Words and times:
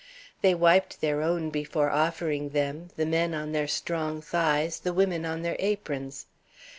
They 0.41 0.55
wiped 0.55 0.99
their 0.99 1.21
own 1.21 1.51
before 1.51 1.91
offering 1.91 2.49
them 2.49 2.89
the 2.95 3.05
men 3.05 3.35
on 3.35 3.51
their 3.51 3.67
strong 3.67 4.19
thighs, 4.19 4.79
the 4.79 4.93
women 4.93 5.27
on 5.27 5.43
their 5.43 5.57
aprons. 5.59 6.25